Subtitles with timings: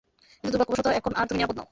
[0.43, 1.67] কিন্তু দূর্ভাগ্যবশত, এখন আর তুমি নিরাপদ নও।